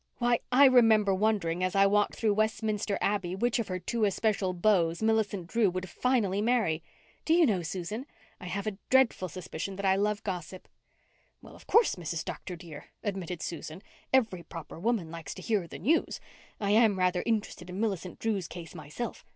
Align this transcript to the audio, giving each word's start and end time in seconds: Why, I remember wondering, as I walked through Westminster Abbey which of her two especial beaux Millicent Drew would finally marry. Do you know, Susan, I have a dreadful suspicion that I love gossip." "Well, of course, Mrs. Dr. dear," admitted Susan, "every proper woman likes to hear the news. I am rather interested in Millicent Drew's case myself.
Why, 0.17 0.39
I 0.51 0.65
remember 0.65 1.13
wondering, 1.13 1.63
as 1.63 1.75
I 1.75 1.85
walked 1.85 2.15
through 2.15 2.33
Westminster 2.33 2.97
Abbey 3.01 3.35
which 3.35 3.59
of 3.59 3.67
her 3.67 3.77
two 3.77 4.03
especial 4.05 4.51
beaux 4.51 4.95
Millicent 4.99 5.45
Drew 5.45 5.69
would 5.69 5.91
finally 5.91 6.41
marry. 6.41 6.81
Do 7.23 7.35
you 7.35 7.45
know, 7.45 7.61
Susan, 7.61 8.07
I 8.39 8.45
have 8.47 8.65
a 8.65 8.79
dreadful 8.89 9.29
suspicion 9.29 9.75
that 9.75 9.85
I 9.85 9.95
love 9.97 10.23
gossip." 10.23 10.67
"Well, 11.43 11.55
of 11.55 11.67
course, 11.67 11.97
Mrs. 11.97 12.25
Dr. 12.25 12.55
dear," 12.55 12.85
admitted 13.03 13.43
Susan, 13.43 13.83
"every 14.11 14.41
proper 14.41 14.79
woman 14.79 15.11
likes 15.11 15.35
to 15.35 15.41
hear 15.43 15.67
the 15.67 15.77
news. 15.77 16.19
I 16.59 16.71
am 16.71 16.97
rather 16.97 17.21
interested 17.27 17.69
in 17.69 17.79
Millicent 17.79 18.17
Drew's 18.17 18.47
case 18.47 18.73
myself. 18.73 19.23